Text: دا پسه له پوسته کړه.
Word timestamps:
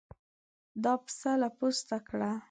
دا 0.83 0.93
پسه 1.03 1.31
له 1.41 1.49
پوسته 1.57 1.97
کړه. 2.07 2.31